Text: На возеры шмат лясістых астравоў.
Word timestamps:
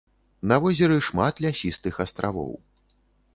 На 0.51 0.55
возеры 0.63 0.97
шмат 1.07 1.43
лясістых 1.47 2.01
астравоў. 2.07 2.51